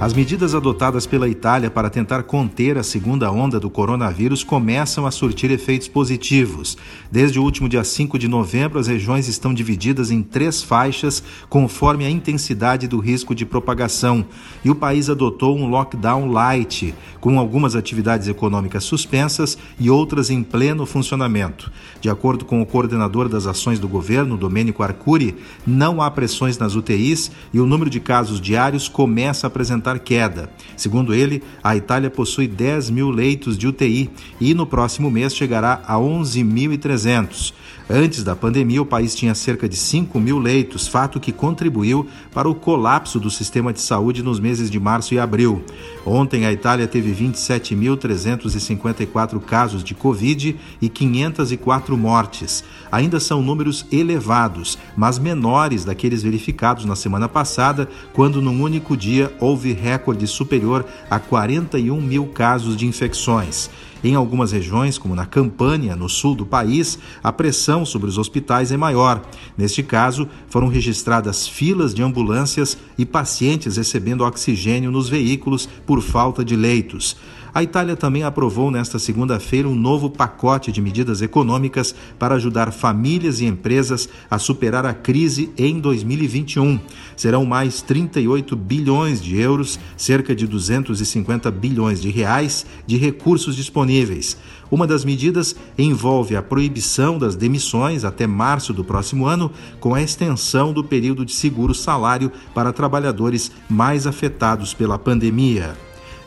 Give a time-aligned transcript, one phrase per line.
[0.00, 5.10] As medidas adotadas pela Itália para tentar conter a segunda onda do coronavírus começam a
[5.10, 6.78] surtir efeitos positivos.
[7.12, 12.06] Desde o último dia 5 de novembro, as regiões estão divididas em três faixas, conforme
[12.06, 14.24] a intensidade do risco de propagação.
[14.64, 20.42] E o país adotou um lockdown light, com algumas atividades econômicas suspensas e outras em
[20.42, 21.70] pleno funcionamento.
[22.00, 26.74] De acordo com o coordenador das ações do governo, Domênico Arcuri, não há pressões nas
[26.74, 30.50] UTIs e o número de casos diários começa a apresentar queda.
[30.76, 35.82] Segundo ele, a Itália possui 10 mil leitos de UTI e no próximo mês chegará
[35.86, 37.52] a 11.300.
[37.92, 42.48] Antes da pandemia, o país tinha cerca de 5 mil leitos, fato que contribuiu para
[42.48, 45.64] o colapso do sistema de saúde nos meses de março e abril.
[46.06, 52.62] Ontem, a Itália teve 27.354 casos de Covid e 504 mortes.
[52.92, 59.34] Ainda são números elevados, mas menores daqueles verificados na semana passada, quando num único dia
[59.40, 63.70] houve recorde superior a 41 mil casos de infecções.
[64.02, 68.72] Em algumas regiões, como na Campânia, no sul do país, a pressão sobre os hospitais
[68.72, 69.22] é maior.
[69.58, 76.42] Neste caso, foram registradas filas de ambulâncias e pacientes recebendo oxigênio nos veículos por falta
[76.42, 77.16] de leitos.
[77.52, 83.40] A Itália também aprovou nesta segunda-feira um novo pacote de medidas econômicas para ajudar famílias
[83.40, 86.78] e empresas a superar a crise em 2021.
[87.16, 93.56] Serão mais 38 bilhões de euros, cerca de 250 bilhões de reais de recursos
[93.90, 94.36] disponíveis.
[94.70, 100.02] Uma das medidas envolve a proibição das demissões até março do próximo ano, com a
[100.02, 105.76] extensão do período de seguro-salário para trabalhadores mais afetados pela pandemia.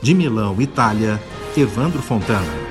[0.02, 1.22] De Milão, Itália,
[1.56, 2.63] Evandro Fontana.